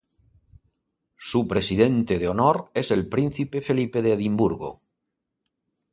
[1.19, 4.81] Su presidente de honor es el Príncipe Felipe de Edimburgo.